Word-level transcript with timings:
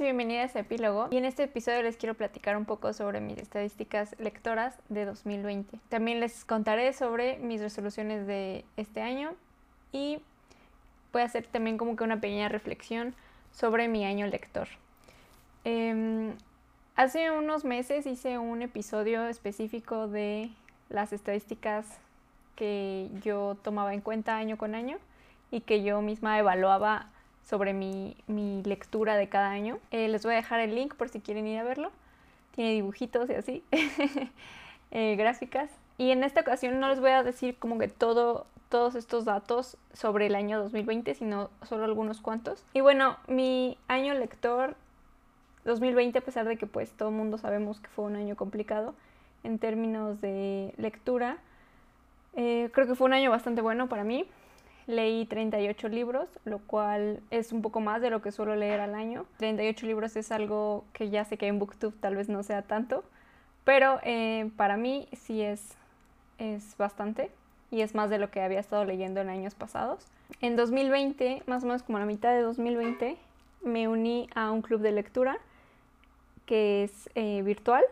y 0.00 0.04
bienvenidas 0.04 0.56
a 0.56 0.60
Epílogo. 0.60 1.08
Y 1.10 1.18
en 1.18 1.26
este 1.26 1.42
episodio 1.42 1.82
les 1.82 1.98
quiero 1.98 2.14
platicar 2.14 2.56
un 2.56 2.64
poco 2.64 2.94
sobre 2.94 3.20
mis 3.20 3.36
estadísticas 3.36 4.16
lectoras 4.18 4.78
de 4.88 5.04
2020. 5.04 5.78
También 5.90 6.20
les 6.20 6.46
contaré 6.46 6.94
sobre 6.94 7.38
mis 7.38 7.60
resoluciones 7.60 8.26
de 8.26 8.64
este 8.78 9.02
año 9.02 9.34
y 9.92 10.22
voy 11.12 11.20
a 11.20 11.26
hacer 11.26 11.46
también 11.46 11.76
como 11.76 11.96
que 11.96 12.04
una 12.04 12.18
pequeña 12.18 12.48
reflexión 12.48 13.14
sobre 13.52 13.88
mi 13.88 14.06
año 14.06 14.26
lector. 14.26 14.68
Em, 15.64 16.32
hace 16.96 17.30
unos 17.30 17.66
meses 17.66 18.06
hice 18.06 18.38
un 18.38 18.62
episodio 18.62 19.26
específico 19.26 20.08
de 20.08 20.50
las 20.88 21.12
estadísticas 21.12 21.86
que 22.56 23.10
yo 23.22 23.58
tomaba 23.62 23.92
en 23.92 24.00
cuenta 24.00 24.38
año 24.38 24.56
con 24.56 24.74
año 24.74 24.96
y 25.50 25.60
que 25.60 25.82
yo 25.82 26.00
misma 26.00 26.38
evaluaba 26.38 27.10
sobre 27.42 27.72
mi, 27.72 28.16
lectura 28.64 29.16
de 29.16 29.28
cada 29.28 29.50
año. 29.50 29.78
Eh, 29.90 30.08
les 30.08 30.24
voy 30.24 30.34
a 30.34 30.36
dejar 30.36 30.60
el 30.60 30.74
link 30.74 30.94
por 30.94 31.08
si 31.08 31.20
quieren 31.20 31.46
ir 31.46 31.58
a 31.58 31.64
verlo. 31.64 31.90
Tiene 32.54 32.72
dibujitos 32.72 33.30
y 33.30 33.34
así, 33.34 33.64
eh, 34.90 35.16
gráficas. 35.16 35.70
Y 35.98 36.10
en 36.10 36.24
esta 36.24 36.40
ocasión 36.40 36.80
no 36.80 36.88
les 36.88 37.00
voy 37.00 37.10
a 37.10 37.22
decir 37.22 37.56
como 37.58 37.78
que 37.78 37.88
todo, 37.88 38.46
todos 38.68 38.94
estos 38.94 39.24
datos 39.24 39.76
sobre 39.92 40.26
el 40.26 40.34
año 40.34 40.58
2020, 40.60 41.14
sino 41.14 41.50
solo 41.62 41.84
algunos 41.84 42.20
cuantos. 42.20 42.64
Y 42.72 42.80
bueno, 42.80 43.16
mi 43.28 43.76
año 43.88 44.14
lector 44.14 44.76
2020, 45.64 46.18
a 46.18 46.22
pesar 46.22 46.46
de 46.46 46.56
que 46.56 46.66
pues 46.66 46.92
todo 46.92 47.10
el 47.10 47.14
mundo 47.14 47.38
sabemos 47.38 47.80
que 47.80 47.88
fue 47.88 48.06
un 48.06 48.16
año 48.16 48.36
complicado 48.36 48.94
en 49.44 49.58
términos 49.58 50.20
de 50.20 50.74
lectura, 50.76 51.38
eh, 52.34 52.70
creo 52.72 52.86
que 52.86 52.94
fue 52.94 53.06
un 53.06 53.12
año 53.12 53.30
bastante 53.30 53.60
bueno 53.60 53.88
para 53.88 54.04
mí. 54.04 54.26
Leí 54.90 55.24
38 55.24 55.88
libros, 55.88 56.28
lo 56.44 56.58
cual 56.58 57.20
es 57.30 57.52
un 57.52 57.62
poco 57.62 57.80
más 57.80 58.02
de 58.02 58.10
lo 58.10 58.22
que 58.22 58.32
suelo 58.32 58.56
leer 58.56 58.80
al 58.80 58.94
año. 58.94 59.24
38 59.38 59.86
libros 59.86 60.16
es 60.16 60.32
algo 60.32 60.84
que 60.92 61.10
ya 61.10 61.24
sé 61.24 61.36
que 61.36 61.46
en 61.46 61.58
Booktube 61.58 61.94
tal 62.00 62.16
vez 62.16 62.28
no 62.28 62.42
sea 62.42 62.62
tanto, 62.62 63.04
pero 63.64 64.00
eh, 64.02 64.50
para 64.56 64.76
mí 64.76 65.08
sí 65.12 65.42
es, 65.42 65.76
es 66.38 66.76
bastante 66.76 67.30
y 67.70 67.82
es 67.82 67.94
más 67.94 68.10
de 68.10 68.18
lo 68.18 68.30
que 68.30 68.42
había 68.42 68.58
estado 68.58 68.84
leyendo 68.84 69.20
en 69.20 69.28
años 69.28 69.54
pasados. 69.54 70.04
En 70.40 70.56
2020, 70.56 71.44
más 71.46 71.62
o 71.62 71.66
menos 71.66 71.82
como 71.82 71.98
la 71.98 72.06
mitad 72.06 72.32
de 72.32 72.40
2020, 72.42 73.16
me 73.62 73.88
uní 73.88 74.28
a 74.34 74.50
un 74.50 74.62
club 74.62 74.80
de 74.80 74.92
lectura 74.92 75.38
que 76.46 76.82
es 76.82 77.08
eh, 77.14 77.42
virtual 77.42 77.84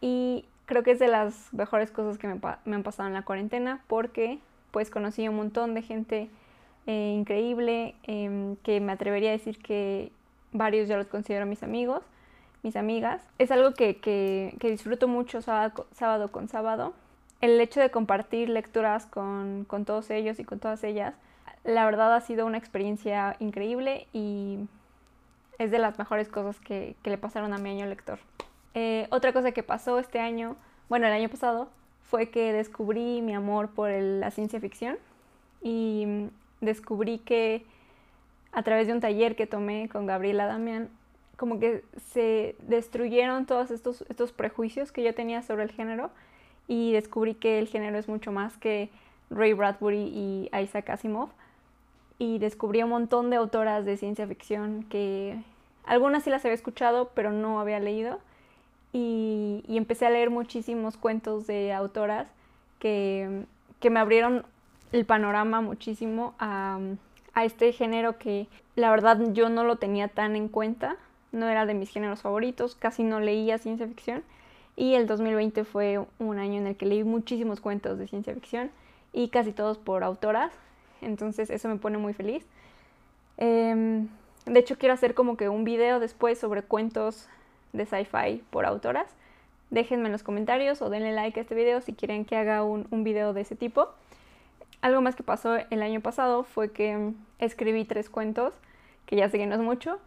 y 0.00 0.44
creo 0.64 0.82
que 0.82 0.90
es 0.90 0.98
de 0.98 1.08
las 1.08 1.52
mejores 1.52 1.92
cosas 1.92 2.18
que 2.18 2.26
me, 2.26 2.40
me 2.64 2.74
han 2.74 2.82
pasado 2.82 3.06
en 3.06 3.14
la 3.14 3.22
cuarentena 3.22 3.84
porque 3.86 4.40
pues 4.70 4.90
conocí 4.90 5.28
un 5.28 5.36
montón 5.36 5.74
de 5.74 5.82
gente 5.82 6.30
eh, 6.86 7.14
increíble, 7.16 7.94
em, 8.04 8.56
que 8.56 8.80
me 8.80 8.92
atrevería 8.92 9.30
a 9.30 9.32
decir 9.32 9.58
que 9.58 10.12
varios 10.52 10.88
ya 10.88 10.96
los 10.96 11.06
considero 11.08 11.46
mis 11.46 11.62
amigos, 11.62 12.02
mis 12.62 12.76
amigas. 12.76 13.22
Es 13.38 13.50
algo 13.50 13.74
que, 13.74 13.96
que, 13.98 14.70
disfruto 14.70 15.08
mucho 15.08 15.42
sábado, 15.42 15.86
sábado, 15.92 16.30
con 16.30 16.48
sábado. 16.48 16.94
El 17.40 17.60
hecho 17.60 17.80
de 17.80 17.90
compartir 17.90 18.48
lecturas 18.48 19.06
con, 19.06 19.64
con, 19.64 19.84
todos 19.84 20.10
ellos 20.10 20.38
y 20.38 20.44
con 20.44 20.58
todas 20.58 20.84
ellas, 20.84 21.14
la 21.64 21.84
verdad 21.84 22.14
ha 22.14 22.20
sido 22.20 22.46
una 22.46 22.58
experiencia 22.58 23.36
increíble 23.40 24.06
y 24.12 24.58
es 25.58 25.70
de 25.70 25.78
las 25.78 25.98
mejores 25.98 26.28
cosas 26.28 26.58
que, 26.60 26.96
que 27.02 27.10
le 27.10 27.18
pasaron 27.18 27.52
a 27.52 27.58
mi 27.58 27.70
año 27.70 27.86
lector. 27.86 28.18
Eh, 28.74 29.06
otra 29.10 29.32
cosa 29.32 29.52
que 29.52 29.62
pasó 29.62 29.98
este 29.98 30.20
año, 30.20 30.54
bueno, 30.88 31.06
el 31.06 31.12
año 31.12 31.28
pasado, 31.28 31.68
fue 32.08 32.30
que 32.30 32.52
descubrí 32.52 33.22
mi 33.22 33.34
amor 33.34 33.70
por 33.70 33.90
la 33.90 34.30
ciencia 34.30 34.60
ficción 34.60 34.96
y 35.62 36.28
descubrí 36.60 37.18
que 37.18 37.64
a 38.52 38.62
través 38.62 38.86
de 38.86 38.92
un 38.92 39.00
taller 39.00 39.36
que 39.36 39.46
tomé 39.46 39.88
con 39.88 40.06
Gabriela 40.06 40.46
Damián, 40.46 40.88
como 41.36 41.58
que 41.58 41.84
se 42.12 42.56
destruyeron 42.60 43.44
todos 43.44 43.70
estos, 43.70 44.04
estos 44.08 44.32
prejuicios 44.32 44.92
que 44.92 45.02
yo 45.02 45.14
tenía 45.14 45.42
sobre 45.42 45.64
el 45.64 45.72
género 45.72 46.10
y 46.68 46.92
descubrí 46.92 47.34
que 47.34 47.58
el 47.58 47.68
género 47.68 47.98
es 47.98 48.08
mucho 48.08 48.32
más 48.32 48.56
que 48.56 48.88
Ray 49.28 49.52
Bradbury 49.52 50.10
y 50.14 50.50
Isaac 50.56 50.90
Asimov. 50.90 51.28
Y 52.18 52.38
descubrí 52.38 52.82
un 52.82 52.88
montón 52.88 53.28
de 53.28 53.36
autoras 53.36 53.84
de 53.84 53.98
ciencia 53.98 54.26
ficción 54.26 54.84
que 54.84 55.36
algunas 55.84 56.24
sí 56.24 56.30
las 56.30 56.44
había 56.44 56.54
escuchado 56.54 57.10
pero 57.14 57.30
no 57.30 57.60
había 57.60 57.78
leído 57.78 58.18
y, 58.96 59.76
empecé 59.76 60.06
a 60.06 60.10
leer 60.10 60.30
muchísimos 60.30 60.96
cuentos 60.96 61.46
de 61.46 61.72
autoras 61.74 62.28
que, 62.78 63.44
me 63.88 64.00
abrieron 64.00 64.44
el 64.90 65.04
panorama 65.04 65.60
muchísimo 65.60 66.34
a, 66.40 66.80
este 67.36 67.70
género 67.72 68.18
que 68.18 68.48
la 68.74 68.90
verdad 68.90 69.20
yo 69.32 69.50
no 69.50 69.62
lo 69.62 69.76
tenía 69.76 70.08
tan 70.08 70.34
en 70.34 70.48
cuenta, 70.48 70.96
no 71.30 71.46
era 71.46 71.66
de 71.66 71.74
mis 71.74 71.90
géneros 71.90 72.22
favoritos, 72.22 72.74
casi 72.74 73.04
no 73.04 73.20
leía 73.20 73.58
ciencia 73.58 73.86
ficción 73.86 74.24
y 74.74 74.94
el 74.94 75.06
2020 75.06 75.64
fue 75.64 76.04
un 76.18 76.38
año 76.38 76.54
en 76.54 76.66
el 76.66 76.76
que 76.76 76.86
leí 76.86 77.04
muchísimos 77.04 77.60
cuentos 77.60 77.98
de 77.98 78.08
ciencia 78.08 78.32
ficción 78.32 78.70
y 79.12 79.28
casi 79.28 79.52
todos 79.52 79.76
por 79.76 80.02
autoras, 80.02 80.50
entonces 81.02 81.50
eso 81.50 81.68
me 81.68 81.76
pone 81.76 81.98
muy 81.98 82.14
feliz. 82.14 82.44
Em, 83.36 84.08
de 84.46 84.58
hecho 84.58 84.78
quiero 84.78 84.94
hacer 84.94 85.14
como 85.14 85.36
que 85.36 85.50
un 85.50 85.64
video 85.64 86.00
después 86.00 86.38
sobre 86.38 86.62
cuentos 86.62 87.28
de 87.76 87.86
sci-fi 87.86 88.42
por 88.50 88.66
autoras. 88.66 89.14
Déjenme 89.70 90.06
en 90.06 90.12
los 90.12 90.22
comentarios 90.22 90.80
o 90.82 90.90
denle 90.90 91.12
like 91.12 91.38
a 91.38 91.42
este 91.42 91.54
video 91.54 91.80
si 91.80 91.92
quieren 91.92 92.24
que 92.24 92.36
haga 92.36 92.62
un, 92.62 92.86
un 92.90 93.04
video 93.04 93.32
de 93.32 93.40
ese 93.42 93.56
tipo. 93.56 93.88
Algo 94.80 95.00
más 95.00 95.16
que 95.16 95.22
pasó 95.22 95.56
el 95.70 95.82
año 95.82 96.00
pasado 96.00 96.44
fue 96.44 96.70
que 96.70 97.12
escribí 97.38 97.84
tres 97.84 98.08
cuentos, 98.08 98.54
que 99.06 99.16
ya 99.16 99.28
sé 99.28 99.38
que 99.38 99.46
no 99.46 99.54
es 99.54 99.60
mucho, 99.60 99.98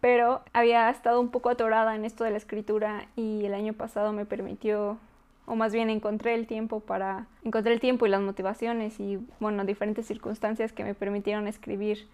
pero 0.00 0.42
había 0.52 0.90
estado 0.90 1.20
un 1.20 1.30
poco 1.30 1.48
atorada 1.48 1.94
en 1.94 2.04
esto 2.04 2.24
de 2.24 2.30
la 2.30 2.36
escritura 2.36 3.06
y 3.16 3.44
el 3.44 3.54
año 3.54 3.72
pasado 3.72 4.12
me 4.12 4.26
permitió, 4.26 4.98
o 5.46 5.56
más 5.56 5.72
bien 5.72 5.90
encontré 5.90 6.34
el 6.34 6.46
tiempo 6.46 6.80
para, 6.80 7.26
encontré 7.44 7.72
el 7.72 7.80
tiempo 7.80 8.06
y 8.06 8.10
las 8.10 8.20
motivaciones 8.20 9.00
y, 9.00 9.18
bueno, 9.40 9.64
diferentes 9.64 10.06
circunstancias 10.06 10.72
que 10.72 10.84
me 10.84 10.94
permitieron 10.94 11.48
escribir 11.48 12.06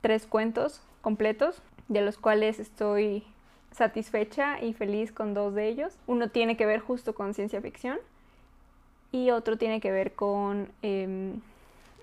tres 0.00 0.26
cuentos 0.26 0.82
completos, 1.02 1.62
de 1.88 2.00
los 2.00 2.16
cuales 2.16 2.58
estoy 2.58 3.24
satisfecha 3.72 4.62
y 4.62 4.72
feliz 4.72 5.12
con 5.12 5.34
dos 5.34 5.54
de 5.54 5.68
ellos. 5.68 5.96
Uno 6.06 6.28
tiene 6.28 6.56
que 6.56 6.66
ver 6.66 6.80
justo 6.80 7.14
con 7.14 7.34
ciencia 7.34 7.60
ficción 7.60 7.98
y 9.12 9.30
otro 9.30 9.56
tiene 9.56 9.80
que 9.80 9.90
ver 9.90 10.12
con 10.12 10.68
em, 10.82 11.40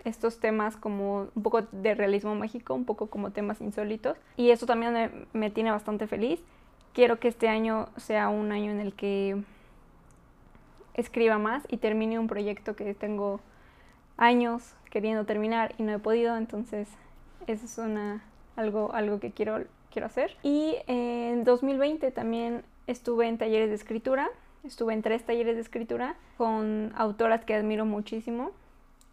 estos 0.04 0.40
temas 0.40 0.78
como 0.78 1.28
un 1.36 1.44
poco 1.44 1.62
de 1.72 1.96
realismo 1.96 2.36
mágico, 2.36 2.74
un 2.74 2.86
poco 2.86 3.08
como 3.08 3.32
temas 3.32 3.62
insólitos. 3.62 4.18
Y 4.38 4.52
eso 4.52 4.66
también 4.66 4.94
me, 4.94 5.12
me 5.34 5.50
tiene 5.50 5.72
bastante 5.72 6.08
feliz. 6.08 6.42
Quiero 6.94 7.20
que 7.20 7.28
este 7.28 7.48
año 7.48 7.90
sea 7.98 8.30
un 8.30 8.52
año 8.52 8.72
en 8.72 8.80
el 8.80 8.94
que 8.94 9.42
escriba 10.94 11.38
más 11.38 11.64
y 11.70 11.78
termine 11.78 12.18
un 12.20 12.28
proyecto 12.28 12.76
que 12.76 12.94
tengo 12.94 13.40
años 14.18 14.74
queriendo 14.90 15.26
terminar 15.26 15.76
y 15.78 15.84
no 15.84 15.94
he 15.94 16.00
podido, 16.00 16.36
entonces 16.38 16.90
eso 17.46 17.66
es 17.66 17.78
una, 17.78 18.24
algo, 18.56 18.94
algo 18.94 19.20
que 19.20 19.32
quiero 19.32 19.64
quiero 19.98 20.06
hacer. 20.06 20.38
Y 20.44 20.76
en 20.86 21.44
2020 21.44 22.12
también 22.12 22.62
estuve 22.86 23.28
en 23.28 23.40
talleres 23.40 23.70
de 23.70 23.76
escritura, 23.76 24.30
estuve 24.64 24.94
en 24.94 25.02
tres 25.02 25.24
talleres 25.24 25.56
de 25.56 25.62
escritura 25.62 26.16
con 26.38 26.94
autoras 26.96 27.44
que 27.44 27.56
admiro 27.56 27.84
muchísimo 27.84 28.52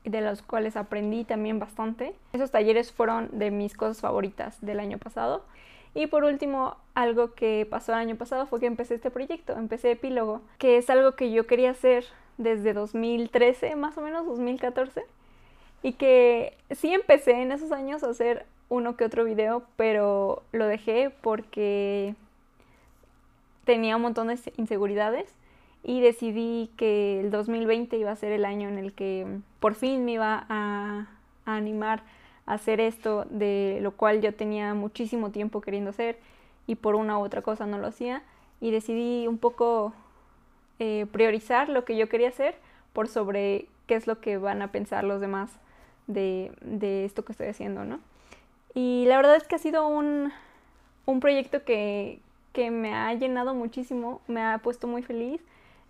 y 0.05 0.11
de 0.11 0.21
los 0.21 0.43
cuales 0.43 0.77
aprendí 0.77 1.25
también 1.25 1.59
bastante. 1.59 2.15
Esos 2.35 2.51
talleres 2.51 2.93
fueron 2.93 3.31
de 3.33 3.51
mis 3.51 3.75
cosas 3.75 4.03
favoritas 4.03 4.59
del 4.61 4.79
año 4.79 4.99
pasado. 4.99 5.47
Y 5.95 6.07
por 6.07 6.25
último, 6.25 6.77
algo 6.95 7.33
que 7.33 7.67
pasó 7.71 7.93
el 7.93 7.99
año 7.99 8.17
pasado 8.17 8.47
fue 8.47 8.61
que 8.61 8.67
empecé 8.67 8.97
este 8.97 9.11
proyecto, 9.11 9.55
empecé 9.55 9.93
Epílogo, 9.93 10.43
que 10.59 10.77
es 10.77 10.91
algo 10.91 11.13
que 11.13 11.33
yo 11.33 11.47
quería 11.47 11.71
hacer 11.71 12.05
desde 12.37 12.75
2013, 12.75 13.75
más 13.77 13.97
o 13.97 14.03
menos 14.03 14.27
2014, 14.27 15.03
y 15.83 15.95
que 15.95 16.59
sí 16.73 16.93
empecé 16.93 17.41
en 17.41 17.53
esos 17.53 17.73
años 17.73 18.05
a 18.05 18.11
hacer 18.11 18.45
uno 18.69 18.97
que 18.97 19.05
otro 19.05 19.25
video, 19.25 19.65
pero 19.77 20.43
lo 20.53 20.67
dejé 20.67 21.11
porque 21.21 22.15
tenía 23.65 23.97
un 23.97 24.03
montón 24.03 24.29
de 24.29 24.39
inseguridades 24.57 25.35
y 25.83 26.01
decidí 26.01 26.71
que 26.77 27.21
el 27.21 27.31
2020 27.31 27.97
iba 27.97 28.11
a 28.11 28.17
ser 28.17 28.33
el 28.33 28.45
año 28.45 28.69
en 28.69 28.79
el 28.79 28.93
que 28.93 29.27
por 29.61 29.75
fin 29.75 30.05
me 30.05 30.13
iba 30.13 30.47
a, 30.49 31.09
animar 31.45 32.03
a 32.47 32.55
hacer 32.55 32.81
esto, 32.81 33.27
de 33.29 33.79
lo 33.83 33.93
cual 33.93 34.23
yo 34.23 34.35
tenía 34.35 34.73
muchísimo 34.73 35.31
tiempo 35.31 35.61
queriendo 35.61 35.91
hacer 35.91 36.19
y 36.67 36.77
por 36.77 36.95
una 36.95 37.19
u 37.19 37.23
otra 37.23 37.43
cosa 37.43 37.67
no 37.67 37.79
lo 37.79 37.87
hacía 37.87 38.23
y 38.61 38.71
decidí 38.71 39.27
un 39.27 39.37
poco 39.37 39.93
eh, 40.79 41.07
priorizar 41.13 41.69
lo 41.69 41.85
que 41.85 41.97
yo 41.97 42.09
quería 42.09 42.29
hacer 42.29 42.57
por 42.95 43.09
sobre 43.09 43.67
qué 43.87 43.97
es 43.97 44.07
lo 44.07 44.21
que 44.21 44.39
van 44.39 44.63
a 44.63 44.73
pensar 44.73 45.05
los 45.05 45.21
demás 45.21 45.51
de, 46.07 46.51
de 46.63 47.05
esto 47.05 47.27
que 47.27 47.33
estoy 47.33 47.49
haciendo, 47.49 47.85
¿no? 47.85 48.01
Y 48.75 49.05
la 49.07 49.17
verdad 49.17 49.37
es 49.37 49.45
que 49.45 49.55
ha 49.55 49.59
sido 49.59 49.87
un, 49.87 50.33
proyecto 51.21 51.65
que, 51.65 52.21
me 52.57 52.95
ha 52.95 53.13
llenado 53.15 53.55
muchísimo, 53.55 54.21
me 54.27 54.43
ha 54.43 54.59
puesto 54.59 54.87
muy 54.87 55.03
feliz. 55.03 55.41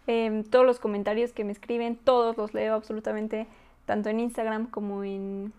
Em, 0.07 0.45
todos 0.45 0.67
los 0.67 0.79
comentarios 0.79 1.33
que 1.33 1.45
me 1.45 1.53
escriben, 1.53 1.97
todos 1.97 2.37
los 2.37 2.53
leo 2.53 2.75
absolutamente, 2.75 3.47
tanto 3.87 4.11
en 4.11 4.21
Instagram 4.21 4.67
como, 4.71 5.03
en, 5.03 5.53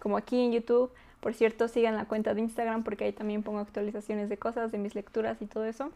como 0.00 0.16
aquí 0.16 0.40
en 0.40 0.52
YouTube, 0.52 0.90
Por 1.20 1.34
cierto, 1.34 1.68
sigan 1.68 1.96
la 1.96 2.04
cuenta 2.04 2.34
de 2.34 2.40
Instagram 2.42 2.82
porque 2.84 3.04
ahí 3.04 3.12
también 3.12 3.42
pongo 3.42 3.58
actualizaciones 3.60 4.28
de 4.28 4.36
cosas, 4.36 4.72
de 4.72 4.78
mis 4.78 4.94
lecturas 4.94 5.40
y 5.40 5.46
todo 5.46 5.64
eso. 5.64 5.90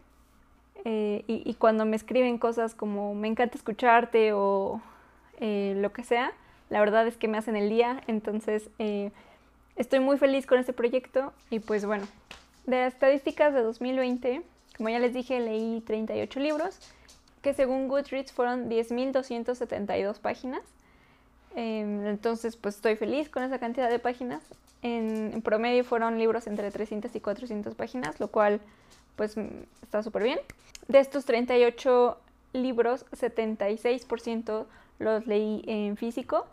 Eh, 0.85 1.25
y, 1.27 1.55
cuando 1.55 1.85
me 1.85 1.97
escriben 1.97 2.39
cosas 2.39 2.75
como 2.75 3.15
me 3.15 3.29
encanta 3.29 3.57
escucharte 3.57 4.33
o 4.33 4.81
eh, 5.41 5.75
lo 5.77 5.93
que 5.93 6.05
sea, 6.05 6.33
la 6.71 6.81
verdad 6.81 7.07
es 7.07 7.17
que 7.17 7.29
me 7.29 7.39
hacen 7.39 7.57
el 7.57 7.69
día. 7.69 8.01
Entonces, 8.07 8.71
eh, 8.79 9.11
estoy 9.79 10.01
muy 10.01 10.19
feliz 10.19 10.47
con 10.47 10.59
este 10.59 10.73
proyecto. 10.75 11.33
Y 11.51 11.61
pues 11.61 11.87
bueno, 11.87 12.07
de 12.67 12.77
las 12.77 12.93
estadísticas 12.93 13.55
de 13.55 13.63
2020, 13.63 14.43
como 14.77 14.91
ya 14.91 14.99
les 14.99 15.15
dije, 15.15 15.41
leí 15.41 15.81
38 15.87 16.41
libros, 16.41 16.79
que 17.41 17.55
según 17.55 17.89
Goodreads 17.89 18.33
fueron 18.33 18.69
10.272 18.69 20.19
páginas. 20.19 20.63
Em, 21.55 22.07
entonces, 22.07 22.57
pues 22.57 22.77
estoy 22.77 22.97
feliz 22.97 23.31
con 23.31 23.43
esa 23.43 23.59
cantidad 23.59 23.89
de 23.89 23.99
páginas. 23.99 24.43
En, 24.83 25.41
promedio 25.43 25.85
fueron 25.85 26.19
libros 26.19 26.47
entre 26.47 26.71
300 26.71 27.15
y 27.15 27.21
400 27.21 27.75
páginas, 27.75 28.21
lo 28.21 28.29
cual 28.29 28.61
pues 29.17 29.37
está 29.83 30.03
súper 30.03 30.23
bien. 30.25 30.39
De 30.87 31.01
estos 31.01 31.25
38 31.25 32.19
libros, 32.53 33.07
76% 33.13 34.67
los 35.01 35.27
leí 35.27 35.65
en 35.67 35.97
físico, 35.97 36.47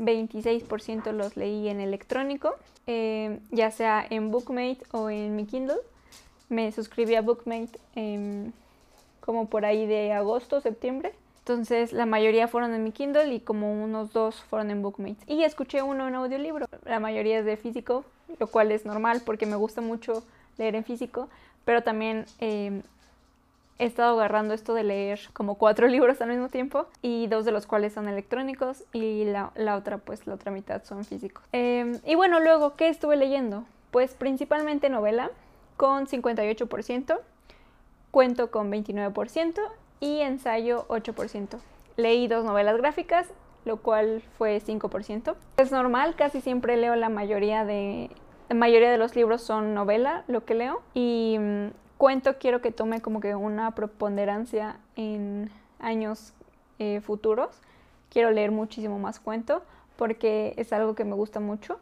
26% 0.00 1.12
los 1.12 1.36
leí 1.36 1.68
en 1.68 1.80
electrónico, 1.80 2.56
em, 2.86 3.40
ya 3.50 3.70
sea 3.70 4.04
en 4.08 4.30
Bookmate 4.30 4.80
o 4.92 5.10
en 5.10 5.36
mi 5.36 5.46
Kindle. 5.46 5.78
Me 6.48 6.72
suscribí 6.72 7.14
a 7.14 7.22
Bookmate 7.22 7.78
como 9.20 9.46
por 9.46 9.64
ahí 9.64 9.86
de 9.86 10.12
agosto, 10.12 10.60
septiembre. 10.60 11.12
Entonces 11.40 11.92
la 11.92 12.06
mayoría 12.06 12.48
fueron 12.48 12.74
en 12.74 12.82
mi 12.82 12.92
Kindle 12.92 13.32
y 13.32 13.40
como 13.40 13.72
unos 13.72 14.12
dos 14.12 14.42
fueron 14.42 14.70
en 14.70 14.82
Bookmate. 14.82 15.18
Y 15.26 15.44
escuché 15.44 15.82
uno 15.82 16.08
en 16.08 16.14
audiolibro. 16.14 16.66
La 16.84 17.00
mayoría 17.00 17.38
es 17.38 17.44
de 17.44 17.56
físico, 17.56 18.04
lo 18.38 18.46
cual 18.48 18.72
es 18.72 18.84
normal 18.84 19.22
porque 19.24 19.46
me 19.46 19.56
gusta 19.56 19.80
mucho 19.80 20.24
leer 20.58 20.74
en 20.74 20.84
físico. 20.84 21.28
Pero 21.64 21.82
también 21.82 22.26
em, 22.38 22.82
he 23.80 23.86
estado 23.86 24.12
agarrando 24.12 24.52
esto 24.52 24.74
de 24.74 24.84
leer 24.84 25.20
como 25.32 25.56
cuatro 25.56 25.86
libros 25.88 26.20
al 26.20 26.28
mismo 26.28 26.48
tiempo 26.48 26.86
y 27.02 27.26
dos 27.26 27.44
de 27.44 27.50
los 27.50 27.66
cuales 27.66 27.94
son 27.94 28.08
electrónicos 28.08 28.84
y 28.92 29.24
la, 29.24 29.50
otra 29.74 29.98
pues 29.98 30.26
la 30.26 30.34
otra 30.34 30.52
mitad 30.52 30.84
son 30.84 31.04
físicos. 31.04 31.42
Em, 31.52 31.98
y 32.04 32.14
bueno, 32.14 32.38
luego, 32.40 32.76
¿qué 32.76 32.88
estuve 32.88 33.16
leyendo? 33.16 33.64
Pues 33.90 34.14
principalmente 34.14 34.90
novela 34.90 35.30
con 35.76 36.06
58%, 36.06 37.18
cuento 38.10 38.50
con 38.50 38.70
29% 38.70 39.58
y 39.98 40.20
ensayo 40.20 40.86
8%. 40.88 41.58
Leí 41.96 42.28
dos 42.28 42.44
novelas 42.44 42.76
gráficas, 42.76 43.28
lo 43.64 43.78
cual 43.78 44.22
fue 44.36 44.60
5%. 44.60 45.34
Es 45.56 45.72
normal, 45.72 46.16
casi 46.16 46.42
siempre 46.42 46.76
leo 46.76 46.94
la 46.96 47.08
mayoría 47.08 47.64
de... 47.64 48.10
La 48.50 48.56
mayoría 48.56 48.90
de 48.90 48.98
los 48.98 49.14
libros 49.14 49.42
son 49.42 49.74
novela, 49.74 50.24
lo 50.26 50.44
que 50.44 50.54
leo. 50.54 50.82
Y 50.92 51.38
cuento 52.00 52.38
quiero 52.38 52.60
que 52.60 52.72
tome 52.72 53.00
como 53.00 53.20
que 53.20 53.36
una 53.36 53.74
preponderancia 53.74 54.78
en 54.96 55.50
años 55.78 56.32
eh, 56.78 57.00
futuros. 57.02 57.60
Quiero 58.08 58.30
leer 58.30 58.50
muchísimo 58.50 58.98
más 58.98 59.20
cuento 59.20 59.62
porque 59.96 60.54
es 60.56 60.72
algo 60.72 60.94
que 60.94 61.04
me 61.04 61.14
gusta 61.14 61.38
mucho. 61.38 61.78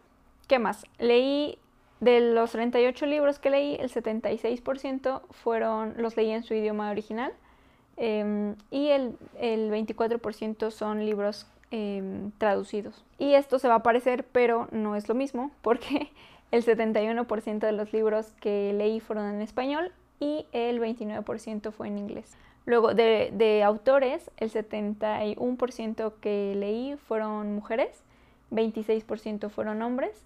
¿Qué 0.48 0.58
más? 0.58 0.84
Leí 0.98 1.58
de 2.00 2.20
los 2.20 2.50
38 2.50 3.06
libros 3.06 3.38
que 3.38 3.50
leí, 3.50 3.76
el 3.76 3.90
76% 3.90 5.22
fueron 5.30 5.94
los 5.96 6.16
leí 6.16 6.30
en 6.32 6.42
su 6.42 6.52
idioma 6.52 6.90
original 6.90 7.32
Em, 7.98 8.54
y 8.70 8.88
el, 8.90 9.18
el 9.40 9.72
24% 9.72 10.70
son 10.70 11.04
libros 11.04 11.46
em, 11.72 12.30
traducidos. 12.38 13.04
Y 13.18 13.34
esto 13.34 13.58
se 13.58 13.66
va 13.66 13.76
a 13.76 13.82
parecer, 13.82 14.24
pero 14.24 14.68
no 14.70 14.94
es 14.94 15.08
lo 15.08 15.16
mismo, 15.16 15.50
porque 15.62 16.10
el 16.52 16.64
71% 16.64 17.58
de 17.58 17.72
los 17.72 17.92
libros 17.92 18.32
que 18.40 18.72
leí 18.72 19.00
fueron 19.00 19.34
en 19.34 19.42
español 19.42 19.92
y 20.20 20.46
el 20.52 20.80
29% 20.80 21.72
fue 21.72 21.88
en 21.88 21.98
inglés. 21.98 22.36
Luego, 22.64 22.92
de, 22.92 23.62
autores, 23.64 24.30
el 24.36 24.52
71% 24.52 26.12
que 26.20 26.54
leí 26.54 26.96
fueron 26.96 27.54
mujeres, 27.54 28.02
26% 28.50 29.48
fueron 29.48 29.80
hombres 29.82 30.22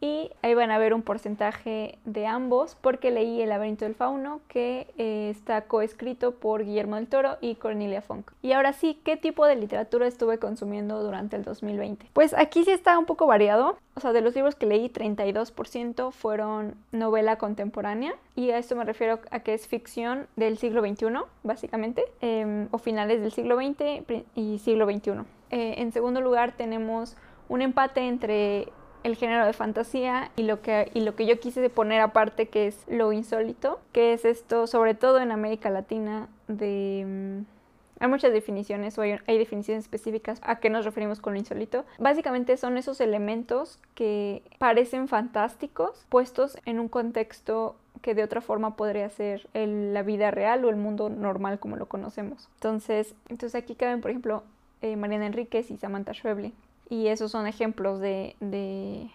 y 0.00 0.30
ahí 0.42 0.54
van 0.54 0.70
a 0.70 0.78
ver 0.78 0.94
un 0.94 1.02
porcentaje 1.02 1.98
de 2.04 2.26
ambos 2.26 2.76
porque 2.80 3.10
leí 3.10 3.42
El 3.42 3.48
laberinto 3.48 3.84
del 3.84 3.94
fauno 3.94 4.40
que 4.48 4.86
eh, 4.96 5.28
está 5.30 5.62
coescrito 5.62 6.32
por 6.32 6.64
Guillermo 6.64 6.96
del 6.96 7.08
Toro 7.08 7.36
y 7.40 7.56
Cornelia 7.56 8.00
Funk. 8.00 8.30
Y 8.42 8.52
ahora 8.52 8.72
sí, 8.72 9.00
¿qué 9.04 9.16
tipo 9.16 9.44
de 9.46 9.56
literatura 9.56 10.06
estuve 10.06 10.38
consumiendo 10.38 11.02
durante 11.02 11.36
el 11.36 11.44
2020? 11.44 12.06
Pues 12.12 12.32
aquí 12.34 12.64
sí 12.64 12.70
está 12.70 12.98
un 12.98 13.06
poco 13.06 13.26
variado. 13.26 13.76
O 13.94 14.00
sea, 14.00 14.12
de 14.12 14.20
los 14.20 14.36
libros 14.36 14.54
que 14.54 14.66
leí, 14.66 14.88
32% 14.88 16.12
fueron 16.12 16.76
novela 16.92 17.36
contemporánea. 17.36 18.14
Y 18.36 18.50
a 18.50 18.58
esto 18.58 18.76
me 18.76 18.84
refiero 18.84 19.18
a 19.32 19.40
que 19.40 19.54
es 19.54 19.66
ficción 19.66 20.28
del 20.36 20.58
siglo 20.58 20.80
XXI, 20.82 21.06
básicamente, 21.42 22.04
em, 22.20 22.68
o 22.70 22.78
finales 22.78 23.20
del 23.20 23.32
siglo 23.32 23.56
XX 23.56 24.24
y 24.36 24.58
siglo 24.58 24.86
XXI. 24.86 25.24
Eh, 25.50 25.74
en 25.78 25.90
segundo 25.90 26.20
lugar 26.20 26.52
tenemos 26.52 27.16
un 27.48 27.62
empate 27.62 28.06
entre 28.06 28.68
el 29.04 29.16
género 29.16 29.46
de 29.46 29.52
fantasía 29.52 30.30
y 30.36 30.42
lo 30.42 30.60
que 30.60 30.90
y 30.94 31.00
lo 31.00 31.14
que 31.14 31.26
yo 31.26 31.38
quise 31.40 31.68
poner 31.70 32.00
aparte 32.00 32.48
que 32.48 32.66
es 32.66 32.84
lo 32.88 33.12
insólito, 33.12 33.80
que 33.92 34.12
es 34.12 34.24
esto 34.24 34.66
sobre 34.66 34.94
todo 34.94 35.20
en 35.20 35.32
América 35.32 35.70
Latina 35.70 36.28
de 36.48 37.04
mm, 37.06 37.58
hay 38.00 38.08
muchas 38.08 38.32
definiciones 38.32 38.96
o 38.98 39.02
hay, 39.02 39.18
definiciones 39.26 39.84
específicas 39.84 40.40
a 40.42 40.60
qué 40.60 40.70
nos 40.70 40.84
referimos 40.84 41.20
con 41.20 41.32
lo 41.32 41.38
insólito. 41.38 41.84
Básicamente 41.98 42.56
son 42.56 42.76
esos 42.76 43.00
elementos 43.00 43.78
que 43.94 44.42
parecen 44.58 45.08
fantásticos 45.08 46.06
puestos 46.08 46.58
en 46.64 46.78
un 46.78 46.88
contexto 46.88 47.76
que 48.02 48.14
de 48.14 48.22
otra 48.22 48.40
forma 48.40 48.76
podría 48.76 49.08
ser 49.10 49.48
la 49.54 50.02
vida 50.02 50.30
real 50.30 50.64
o 50.64 50.70
el 50.70 50.76
mundo 50.76 51.08
normal 51.08 51.58
como 51.58 51.76
lo 51.76 51.86
conocemos. 51.86 52.48
Entonces, 52.54 53.14
entonces 53.28 53.60
aquí 53.60 53.74
caben, 53.74 54.00
por 54.00 54.10
ejemplo, 54.10 54.44
eh, 54.82 54.94
Mariana 54.96 55.26
Enríquez 55.26 55.70
y 55.70 55.76
Samantha 55.76 56.14
Schweblin. 56.14 56.52
Y 56.88 57.08
esos 57.08 57.30
son 57.30 57.46
ejemplos 57.46 58.00
de, 58.00 59.10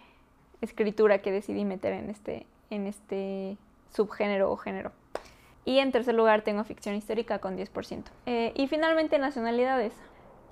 escritura 0.61 1.19
que 1.19 1.31
decidí 1.31 1.65
meter 1.65 1.93
en 1.93 2.09
este, 2.09 2.45
en 2.69 2.87
este 2.87 3.57
subgénero 3.91 4.51
o 4.51 4.57
género. 4.57 4.91
Y 5.65 5.79
en 5.79 5.91
tercer 5.91 6.15
lugar 6.15 6.43
tengo 6.43 6.63
ficción 6.63 6.95
histórica 6.95 7.39
con 7.39 7.57
10%. 7.57 8.03
Eh, 8.25 8.53
y 8.55 8.67
finalmente 8.67 9.17
nacionalidades. 9.17 9.93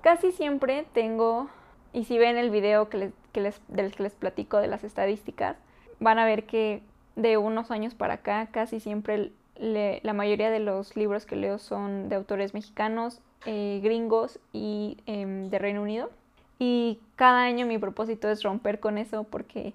Casi 0.02 0.32
siempre 0.32 0.84
tengo, 0.92 1.48
y 1.92 2.04
si 2.04 2.18
ven 2.18 2.36
el 2.36 2.50
video 2.50 2.88
que 2.88 2.98
les, 2.98 3.12
que 3.32 3.40
les, 3.40 3.60
del 3.68 3.94
que 3.94 4.02
les 4.02 4.14
platico 4.14 4.58
de 4.58 4.66
las 4.66 4.84
estadísticas, 4.84 5.56
van 6.00 6.18
a 6.18 6.24
ver 6.24 6.44
que 6.44 6.82
de 7.16 7.36
unos 7.36 7.70
años 7.70 7.94
para 7.94 8.14
acá 8.14 8.48
casi 8.50 8.80
siempre 8.80 9.32
la 9.58 10.12
mayoría 10.12 10.50
de 10.50 10.58
los 10.58 10.96
libros 10.96 11.26
que 11.26 11.36
leo 11.36 11.58
son 11.58 12.08
de 12.08 12.16
autores 12.16 12.54
mexicanos, 12.54 13.20
eh, 13.46 13.80
gringos 13.82 14.40
y 14.52 14.98
em, 15.06 15.50
de 15.50 15.58
Reino 15.58 15.82
Unido. 15.82 16.10
Y 16.64 17.00
cada 17.16 17.42
año 17.42 17.66
mi 17.66 17.76
propósito 17.76 18.30
es 18.30 18.44
romper 18.44 18.78
con 18.78 18.96
eso 18.96 19.24
porque 19.24 19.74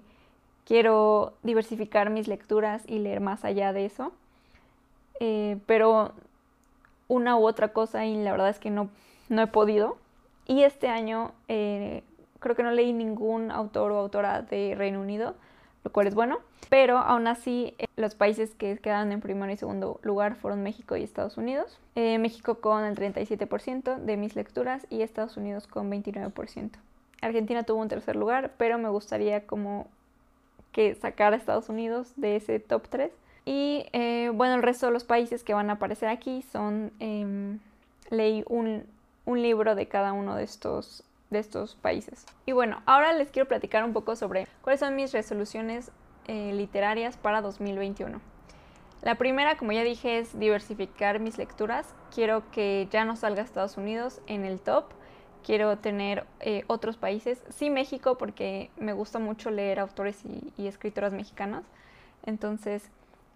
quiero 0.64 1.34
diversificar 1.42 2.08
mis 2.08 2.28
lecturas 2.28 2.82
y 2.86 2.98
leer 2.98 3.20
más 3.20 3.44
allá 3.44 3.74
de 3.74 3.84
eso. 3.84 4.10
Eh, 5.20 5.58
pero 5.66 6.12
una 7.06 7.36
u 7.36 7.46
otra 7.46 7.74
cosa 7.74 8.06
y 8.06 8.16
la 8.16 8.30
verdad 8.30 8.48
es 8.48 8.58
que 8.58 8.70
no, 8.70 8.88
no 9.28 9.42
he 9.42 9.46
podido. 9.48 9.98
Y 10.46 10.62
este 10.62 10.88
año 10.88 11.32
eh, 11.48 12.04
creo 12.38 12.56
que 12.56 12.62
no 12.62 12.70
leí 12.70 12.94
ningún 12.94 13.50
autor 13.50 13.92
o 13.92 13.98
autora 13.98 14.40
de 14.40 14.74
Reino 14.74 15.02
Unido, 15.02 15.34
lo 15.88 15.92
cual 15.92 16.06
es 16.06 16.14
bueno. 16.14 16.38
Pero 16.68 16.98
aún 16.98 17.26
así 17.26 17.74
eh, 17.78 17.86
los 17.96 18.14
países 18.14 18.54
que 18.54 18.76
quedan 18.76 19.10
en 19.10 19.20
primero 19.20 19.50
y 19.50 19.56
segundo 19.56 20.00
lugar 20.02 20.36
fueron 20.36 20.62
México 20.62 20.96
y 20.96 21.02
Estados 21.02 21.36
Unidos. 21.38 21.80
México 21.96 22.60
con 22.60 22.84
el 22.84 22.94
37% 22.94 23.96
de 23.96 24.16
mis 24.16 24.36
lecturas 24.36 24.86
y 24.88 25.02
Estados 25.02 25.36
Unidos 25.36 25.66
con 25.66 25.90
29%. 25.90 26.70
Argentina 27.20 27.64
tuvo 27.64 27.80
un 27.80 27.88
tercer 27.88 28.14
lugar, 28.14 28.52
pero 28.56 28.78
me 28.78 28.88
gustaría 28.88 29.46
como 29.46 29.88
que 30.70 30.94
sacar 30.94 31.32
a 31.32 31.36
Estados 31.36 31.68
Unidos 31.68 32.12
de 32.14 32.36
ese 32.36 32.60
top 32.60 32.88
3. 32.88 33.10
Y 33.44 33.86
eh, 33.92 34.30
bueno, 34.34 34.54
el 34.56 34.62
resto 34.62 34.86
de 34.86 34.92
los 34.92 35.04
países 35.04 35.42
que 35.42 35.54
van 35.54 35.70
a 35.70 35.74
aparecer 35.74 36.08
aquí 36.08 36.42
son, 36.42 36.92
em, 37.00 37.58
leí 38.10 38.44
un, 38.46 38.84
libro 39.26 39.74
de 39.74 39.88
cada 39.88 40.12
uno 40.12 40.36
de 40.36 40.44
estos, 40.44 41.04
de 41.30 41.38
estos 41.38 41.76
países. 41.76 42.26
Y 42.46 42.52
bueno, 42.52 42.82
ahora 42.86 43.12
les 43.12 43.30
quiero 43.30 43.48
platicar 43.48 43.84
un 43.84 43.92
poco 43.92 44.16
sobre 44.16 44.46
cuáles 44.62 44.80
son 44.80 44.96
mis 44.96 45.12
resoluciones 45.12 45.90
eh, 46.26 46.52
literarias 46.54 47.16
para 47.16 47.40
2021. 47.40 48.20
La 49.02 49.14
primera, 49.14 49.56
como 49.56 49.72
ya 49.72 49.84
dije, 49.84 50.18
es 50.18 50.38
diversificar 50.38 51.20
mis 51.20 51.38
lecturas. 51.38 51.94
Quiero 52.14 52.50
que 52.50 52.88
ya 52.90 53.04
no 53.04 53.16
salga 53.16 53.42
Estados 53.42 53.76
Unidos 53.76 54.20
en 54.26 54.44
el 54.44 54.60
top 54.60 54.86
quiero 55.48 55.78
tener 55.78 56.26
eh, 56.40 56.64
otros 56.66 56.98
países. 56.98 57.42
Sí, 57.48 57.70
México, 57.70 58.18
porque 58.18 58.70
me 58.76 58.92
gusta 58.92 59.18
mucho 59.18 59.50
leer 59.50 59.80
autores 59.80 60.22
y, 60.24 60.66
escritoras 60.66 61.14
mexicanas. 61.14 61.64
Entonces, 62.24 62.90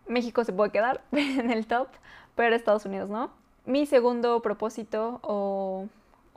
México 0.07 0.45
se 0.45 0.53
puede 0.53 0.71
quedar 0.71 1.03
en 1.13 1.51
el 1.51 1.67
top, 1.67 1.89
pero 2.35 2.55
Estados 2.55 2.85
Unidos 2.85 3.09
no. 3.09 3.31
Mi 3.65 3.87
segundo 3.87 4.43
propósito 4.43 5.21
o, 5.23 5.87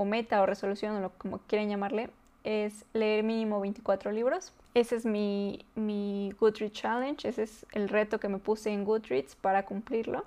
meta 0.04 0.42
o 0.42 0.46
resolución, 0.46 0.96
o 0.98 1.00
lo, 1.00 1.12
como 1.12 1.40
quieren 1.48 1.70
llamarle, 1.70 2.10
es 2.44 2.84
leer 2.94 3.24
mínimo 3.24 3.62
24 3.62 4.12
libros. 4.12 4.52
Ese 4.74 4.98
es 4.98 5.06
mi, 5.06 5.66
mi 5.76 6.34
Goodreads 6.38 6.74
Challenge, 6.74 7.30
ese 7.30 7.44
es 7.44 7.66
el 7.72 7.88
reto 7.88 8.20
que 8.20 8.28
me 8.28 8.40
puse 8.40 8.72
en 8.72 8.84
Goodreads 8.84 9.36
para 9.36 9.66
cumplirlo. 9.66 10.26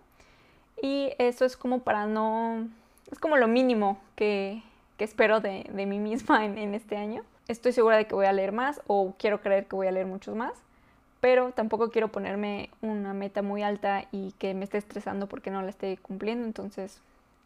Y 0.80 1.10
eso 1.18 1.44
es 1.44 1.56
como 1.56 1.80
para 1.80 2.06
no... 2.06 2.66
Es 3.10 3.18
como 3.18 3.36
lo 3.36 3.48
mínimo 3.48 3.98
que, 4.16 4.62
que 4.96 5.04
espero 5.04 5.40
de, 5.40 5.68
de, 5.70 5.86
mí 5.86 5.98
misma 5.98 6.46
en, 6.46 6.56
en 6.56 6.74
este 6.74 6.96
año. 6.96 7.24
Estoy 7.48 7.72
segura 7.72 7.98
de 7.98 8.06
que 8.06 8.14
voy 8.14 8.26
a 8.26 8.32
leer 8.32 8.52
más 8.52 8.80
o 8.86 9.14
quiero 9.18 9.42
creer 9.42 9.66
que 9.66 9.76
voy 9.76 9.86
a 9.86 9.92
leer 9.92 10.06
muchos 10.06 10.34
más 10.34 10.54
pero 11.20 11.52
tampoco 11.52 11.90
quiero 11.90 12.08
ponerme 12.08 12.70
una 12.80 13.12
meta 13.12 13.42
muy 13.42 13.62
alta 13.62 14.06
y 14.12 14.32
que 14.38 14.54
me 14.54 14.64
esté 14.64 14.78
estresando 14.78 15.26
porque 15.26 15.50
no 15.50 15.62
la 15.62 15.70
esté 15.70 15.96
cumpliendo, 15.98 16.44
entonces 16.44 17.00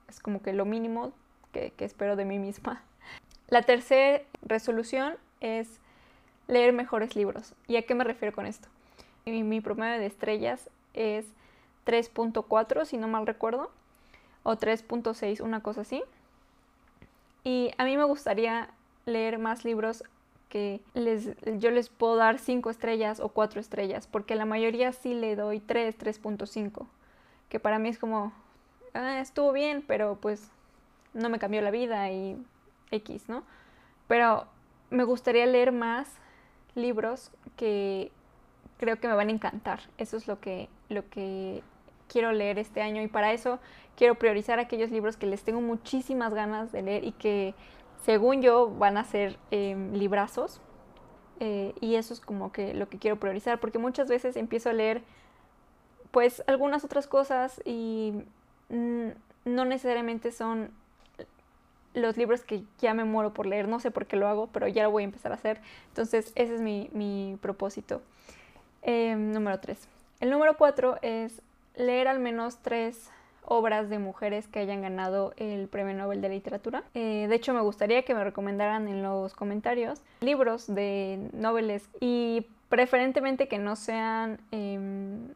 es 0.08 0.20
como 0.20 0.42
que 0.42 0.52
lo 0.52 0.64
mínimo 0.64 1.12
que, 1.52 1.72
espero 1.78 2.16
de 2.16 2.24
mí 2.24 2.38
misma. 2.38 2.82
La 3.48 3.62
tercera 3.62 4.22
resolución 4.42 5.14
es 5.40 5.68
leer 6.48 6.72
mejores 6.72 7.14
libros. 7.16 7.54
¿Y 7.68 7.76
a 7.76 7.82
qué 7.82 7.94
me 7.94 8.04
refiero 8.04 8.34
con 8.34 8.46
esto? 8.46 8.68
Mi, 9.24 9.42
mi 9.42 9.60
promedio 9.60 10.00
de 10.00 10.06
estrellas 10.06 10.68
es 10.94 11.26
3.4, 11.86 12.84
si 12.84 12.96
no 12.96 13.08
mal 13.08 13.26
recuerdo, 13.26 13.70
o 14.42 14.56
3.6, 14.56 15.40
una 15.40 15.60
cosa 15.60 15.82
así. 15.82 16.02
Y 17.44 17.72
a 17.78 17.84
mí 17.84 17.96
me 17.96 18.04
gustaría 18.04 18.70
leer 19.06 19.38
más 19.38 19.64
libros 19.64 20.04
que 20.48 20.80
les, 20.94 21.30
yo 21.58 21.70
les 21.70 21.88
puedo 21.88 22.16
dar 22.16 22.38
5 22.38 22.70
estrellas 22.70 23.20
o 23.20 23.30
4 23.30 23.60
estrellas, 23.60 24.06
porque 24.06 24.34
la 24.34 24.44
mayoría 24.44 24.92
sí 24.92 25.14
le 25.14 25.34
doy 25.34 25.60
3, 25.60 25.98
3.5, 25.98 26.86
que 27.48 27.58
para 27.58 27.78
mí 27.78 27.88
es 27.88 27.98
como, 27.98 28.32
ah, 28.94 29.20
estuvo 29.20 29.52
bien, 29.52 29.82
pero 29.86 30.16
pues 30.20 30.50
no 31.14 31.28
me 31.28 31.38
cambió 31.38 31.60
la 31.62 31.70
vida 31.70 32.10
y 32.10 32.36
X, 32.90 33.28
¿no? 33.28 33.42
Pero 34.08 34.46
me 34.90 35.04
gustaría 35.04 35.46
leer 35.46 35.72
más 35.72 36.08
libros 36.74 37.30
que 37.56 38.10
creo 38.78 38.98
que 38.98 39.08
me 39.08 39.14
van 39.14 39.28
a 39.28 39.32
encantar. 39.32 39.80
Eso 39.98 40.16
es 40.16 40.26
lo 40.26 40.40
que, 40.40 40.68
lo 40.88 41.08
que 41.08 41.62
quiero 42.08 42.32
leer 42.32 42.58
este 42.58 42.82
año 42.82 43.02
y 43.02 43.06
para 43.06 43.32
eso 43.32 43.58
quiero 43.96 44.16
priorizar 44.16 44.58
aquellos 44.58 44.90
libros 44.90 45.16
que 45.16 45.26
les 45.26 45.42
tengo 45.42 45.60
muchísimas 45.60 46.34
ganas 46.34 46.72
de 46.72 46.82
leer 46.82 47.04
y 47.04 47.12
que 47.12 47.54
según 48.02 48.42
yo, 48.42 48.68
van 48.68 48.96
a 48.96 49.04
ser 49.04 49.38
em, 49.50 49.92
librazos. 49.94 50.60
Eh, 51.40 51.74
y 51.80 51.94
eso 51.96 52.14
es 52.14 52.20
como 52.20 52.52
que 52.52 52.74
lo 52.74 52.88
que 52.88 52.98
quiero 52.98 53.18
priorizar, 53.18 53.58
porque 53.58 53.78
muchas 53.78 54.08
veces 54.08 54.36
empiezo 54.36 54.70
a 54.70 54.72
leer 54.72 55.02
pues 56.10 56.42
algunas 56.46 56.84
otras 56.84 57.06
cosas 57.06 57.60
y 57.64 58.12
no 58.68 59.64
necesariamente 59.64 60.30
son 60.30 60.70
los 61.94 62.16
libros 62.16 62.42
que 62.42 62.62
ya 62.78 62.94
me 62.94 63.04
muero 63.04 63.34
por 63.34 63.46
leer, 63.46 63.68
no 63.68 63.80
sé 63.80 63.90
por 63.90 64.06
qué 64.06 64.16
lo 64.16 64.28
hago, 64.28 64.48
pero 64.48 64.68
ya 64.68 64.84
lo 64.84 64.90
voy 64.90 65.02
a 65.02 65.06
empezar 65.06 65.32
a 65.32 65.36
hacer. 65.36 65.60
Entonces 65.88 66.32
ese 66.34 66.54
es 66.54 66.60
mi, 66.60 67.38
propósito. 67.40 68.02
Em, 68.82 69.32
número 69.32 69.60
3. 69.60 69.88
El 70.20 70.30
número 70.30 70.56
4 70.56 70.98
es 71.02 71.40
leer 71.76 72.08
al 72.08 72.18
menos 72.18 72.58
tres 72.58 73.10
obras 73.44 73.90
de 73.90 73.98
mujeres 73.98 74.46
que 74.48 74.60
hayan 74.60 74.82
ganado 74.82 75.34
el 75.36 75.68
Premio 75.68 75.94
Nobel 75.94 76.20
de 76.20 76.28
Literatura. 76.28 76.84
Eh, 76.94 77.26
de 77.28 77.34
hecho, 77.34 77.52
me 77.52 77.60
gustaría 77.60 78.02
que 78.04 78.14
me 78.14 78.24
recomendaran 78.24 78.88
en 78.88 79.02
los 79.02 79.34
comentarios 79.34 80.00
libros 80.20 80.72
de 80.72 81.28
noveles 81.32 81.88
y 82.00 82.46
preferentemente 82.68 83.48
que 83.48 83.58
no 83.58 83.76
sean 83.76 84.40
em, 84.50 85.28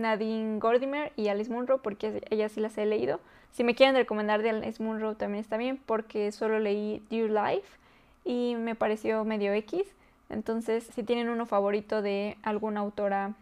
Nadine 0.00 0.58
Gordimer 0.58 1.12
y 1.16 1.28
Alice 1.28 1.50
Munro, 1.50 1.82
porque 1.82 2.22
ellas 2.30 2.52
sí 2.52 2.60
las 2.60 2.76
he 2.78 2.86
leído. 2.86 3.20
Si 3.52 3.64
me 3.64 3.74
quieren 3.74 3.96
recomendar 3.96 4.42
de 4.42 4.50
Alice 4.50 4.82
Munro 4.82 5.16
también 5.16 5.40
está 5.40 5.56
bien, 5.56 5.80
porque 5.84 6.32
solo 6.32 6.58
leí 6.58 7.02
Dear 7.10 7.30
Life 7.30 7.78
y 8.24 8.54
me 8.56 8.74
pareció 8.74 9.24
medio 9.24 9.52
X. 9.52 9.82
Entonces, 10.28 10.84
si 10.94 11.02
tienen 11.02 11.28
uno 11.28 11.46
favorito 11.46 12.02
de 12.02 12.36
alguna 12.42 12.80
autora 12.80 13.34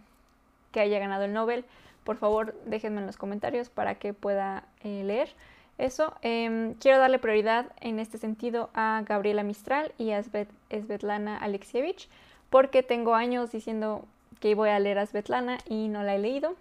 que 0.73 0.81
haya 0.81 0.99
ganado 0.99 1.25
el 1.25 1.33
Nobel, 1.33 1.65
por 2.05 2.17
favor 2.17 2.55
déjenme 2.65 3.01
en 3.01 3.07
los 3.07 3.17
comentarios 3.17 3.69
para 3.69 3.97
que 3.97 4.15
pueda 4.15 4.65
eh, 4.83 5.03
leer 5.05 5.29
eso. 5.77 6.15
Em, 6.23 6.75
quiero 6.75 6.99
darle 6.99 7.19
prioridad 7.19 7.67
en 7.81 7.99
este 7.99 8.19
sentido 8.19 8.71
a 8.75 9.03
Gabriela 9.07 9.43
Mistral 9.43 9.93
y 9.99 10.13
a 10.13 10.23
Svetlana 10.23 11.37
Alexievich 11.37 12.09
porque 12.51 12.83
tengo 12.83 13.15
años 13.15 13.53
diciendo 13.53 14.05
que 14.41 14.55
voy 14.55 14.69
a 14.71 14.79
leer 14.79 14.99
a 14.99 15.07
Svetlana 15.07 15.59
y 15.69 15.89
no 15.89 16.03
la 16.03 16.15
he 16.15 16.19
leído. 16.19 16.55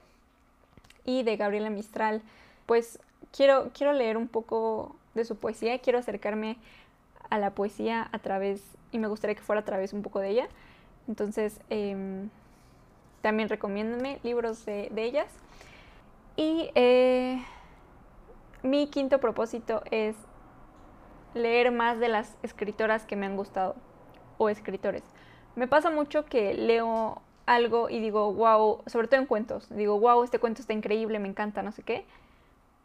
Y 1.05 1.23
de 1.23 1.37
Gabriela 1.37 1.69
Mistral, 1.69 2.21
pues 2.65 2.99
quiero, 3.31 3.71
quiero 3.73 3.93
leer 3.93 4.17
un 4.17 4.27
poco 4.27 4.95
de 5.13 5.25
su 5.25 5.35
poesía, 5.37 5.79
quiero 5.79 5.99
acercarme 5.99 6.57
a 7.29 7.39
la 7.39 7.51
poesía 7.51 8.09
a 8.11 8.19
través, 8.19 8.61
y 8.91 8.99
me 8.99 9.07
gustaría 9.07 9.35
que 9.35 9.41
fuera 9.41 9.61
a 9.61 9.65
través 9.65 9.93
un 9.93 10.01
poco 10.01 10.19
de 10.19 10.29
ella. 10.29 10.47
Entonces, 11.07 11.59
em, 11.69 12.29
también 13.21 13.49
recomiéndenme 13.49 14.19
libros 14.23 14.65
de, 14.65 14.91
ellas. 14.95 15.27
Y 16.35 16.69
eh, 16.75 17.43
mi 18.63 18.87
quinto 18.87 19.19
propósito 19.19 19.81
es 19.91 20.15
leer 21.33 21.71
más 21.71 21.99
de 21.99 22.09
las 22.09 22.37
escritoras 22.43 23.05
que 23.05 23.15
me 23.15 23.25
han 23.25 23.35
gustado 23.35 23.75
o 24.37 24.49
escritores. 24.49 25.03
Me 25.55 25.67
pasa 25.67 25.89
mucho 25.89 26.25
que 26.25 26.53
leo 26.53 27.21
algo 27.47 27.89
y 27.89 27.99
digo, 27.99 28.31
wow, 28.33 28.83
sobre 28.85 29.07
todo 29.07 29.19
en 29.19 29.25
cuentos, 29.25 29.67
digo, 29.69 29.99
wow, 29.99 30.23
este 30.23 30.37
cuento 30.37 30.61
está 30.61 30.73
increíble, 30.73 31.17
me 31.17 31.29
encanta, 31.29 31.63
no 31.63 31.71
sé 31.71 31.81
qué. 31.81 32.05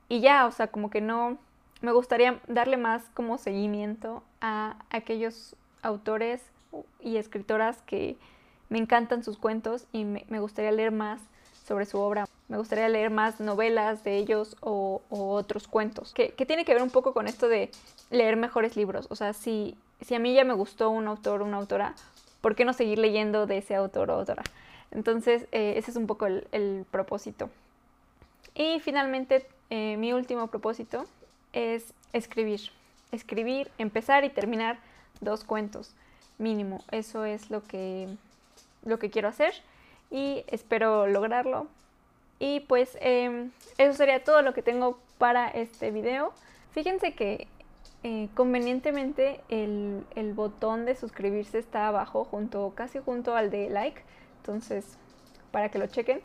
Y 0.09 0.21
ya, 0.21 0.47
o 0.47 0.53
sea, 0.53 0.69
como 0.69 0.89
que 0.89 1.01
no, 1.01 1.37
me 1.83 1.93
gustaría 1.93 2.41
darle 2.47 2.77
más 2.77 3.03
como 3.13 3.39
seguimiento 3.39 4.23
a 4.41 4.77
aquellos 4.91 5.57
autores 5.83 6.41
y 7.01 7.17
escritoras 7.17 7.83
que 7.83 8.17
me 8.69 8.79
encantan 8.79 9.23
sus 9.23 9.37
cuentos 9.37 9.87
y 9.93 10.05
me, 10.05 10.41
gustaría 10.41 10.73
leer 10.73 10.93
más 10.93 11.21
sobre 11.67 11.85
su 11.85 11.99
obra. 11.99 12.27
Me 12.49 12.57
gustaría 12.57 12.89
leer 12.89 13.11
más 13.11 13.41
novelas 13.41 14.05
de 14.05 14.17
ellos 14.17 14.57
o, 14.61 15.03
otros 15.11 15.67
cuentos. 15.69 16.15
Que, 16.15 16.31
tiene 16.31 16.65
que 16.65 16.73
ver 16.73 16.83
un 16.83 16.91
poco 16.91 17.13
con 17.13 17.27
esto 17.27 17.49
de 17.49 17.71
leer 18.11 18.37
mejores 18.37 18.77
libros. 18.77 19.07
O 19.11 19.17
sea, 19.17 19.33
si, 19.33 19.77
si 20.01 20.15
a 20.15 20.19
mí 20.19 20.35
ya 20.35 20.45
me 20.45 20.55
gustó 20.55 20.91
un 20.91 21.09
autor 21.09 21.43
o 21.43 21.45
una 21.45 21.59
autora, 21.59 21.95
¿por 22.43 22.55
qué 22.55 22.67
no 22.67 22.75
seguir 22.75 22.99
leyendo 22.99 23.47
de 23.47 23.59
ese 23.59 23.75
autor 23.75 24.11
o 24.11 24.15
autora? 24.15 24.43
Entonces, 24.91 25.47
eh, 25.53 25.75
ese 25.79 25.91
es 25.91 25.97
un 25.97 26.07
poco 26.07 26.27
el, 26.27 26.85
propósito. 26.91 27.49
Y 28.55 28.81
finalmente, 28.81 29.47
eh, 29.71 29.97
mi 29.97 30.13
último 30.13 30.49
propósito 30.49 31.07
es 31.55 31.95
escribir. 32.13 32.61
Escribir, 33.11 33.71
empezar 33.79 34.25
y 34.25 34.29
terminar 34.29 34.79
dos 35.23 35.45
cuentos 35.45 35.95
mínimo. 36.37 36.85
Eso 36.91 37.25
es 37.25 37.51
lo 37.51 37.63
que 37.63 38.09
lo 38.85 38.99
que 38.99 39.11
quiero 39.11 39.29
hacer 39.29 39.55
y 40.11 40.45
espero 40.49 41.07
lograrlo. 41.07 41.67
Y 42.39 42.61
pues 42.61 42.99
em, 43.01 43.51
eso 43.79 43.95
sería 43.95 44.25
todo 44.25 44.43
lo 44.43 44.53
que 44.53 44.63
tengo 44.63 44.99
para 45.19 45.49
este 45.49 45.91
video. 45.91 46.33
Fíjense 46.73 47.15
que 47.15 47.47
eh, 48.05 48.29
convenientemente 48.35 49.41
el, 49.49 50.33
botón 50.35 50.85
de 50.87 50.97
suscribirse 50.97 51.59
está 51.59 51.89
abajo, 51.89 52.25
junto, 52.25 52.73
casi 52.75 52.99
junto 52.99 53.37
al 53.37 53.51
de 53.51 53.71
like. 53.71 54.03
Entonces, 54.39 54.99
para 55.51 55.69
que 55.71 55.79
lo 55.79 55.87
chequen. 55.87 56.21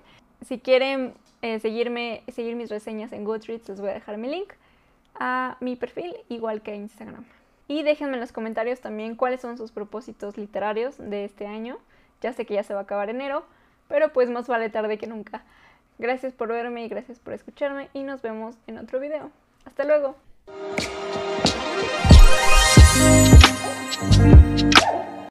Si 0.46 0.60
quieren 0.60 1.14
eh, 1.42 1.60
seguirme, 1.60 2.24
seguir 2.30 2.56
mis 2.56 2.70
reseñas 2.70 3.12
en 3.12 3.24
Goodreads, 3.24 3.70
les 3.70 3.80
voy 3.80 3.92
a 3.92 3.94
dejar 3.94 4.18
mi 4.18 4.28
link 4.28 4.54
a 5.20 5.58
mi 5.60 5.76
perfil, 5.76 6.16
igual 6.30 6.62
que 6.62 6.72
a 6.72 6.76
Instagram. 6.76 7.26
Y 7.68 7.84
déjenme 7.84 8.14
en 8.14 8.22
los 8.22 8.32
comentarios 8.32 8.80
también 8.80 9.16
cuáles 9.16 9.42
son 9.42 9.58
sus 9.58 9.72
propósitos 9.72 10.38
literarios 10.38 10.98
de 10.98 11.26
este 11.26 11.48
año. 11.48 11.78
Ya 12.22 12.34
sé 12.34 12.46
que 12.46 12.56
ya 12.56 12.64
se 12.64 12.74
va 12.74 12.82
a 12.82 12.84
acabar 12.84 13.10
enero, 13.10 13.46
pero 13.88 14.14
pues 14.14 14.30
más 14.30 14.48
vale 14.48 14.70
tarde 14.70 14.98
que 14.98 15.08
nunca. 15.08 15.44
Gracias 16.00 16.34
por 16.34 16.50
verme 16.50 16.86
y 16.86 16.88
gracias 16.88 17.20
por 17.20 17.34
escucharme 17.34 17.90
y 17.94 18.04
nos 18.04 18.22
vemos 18.22 18.56
en 18.68 18.78
otro 18.78 19.00
video. 19.00 19.32
Hasta 19.66 19.84
luego. 19.84 20.16